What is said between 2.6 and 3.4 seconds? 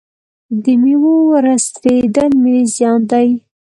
زیان دی.